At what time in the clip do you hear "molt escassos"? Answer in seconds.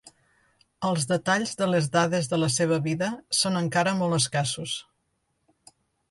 3.99-4.73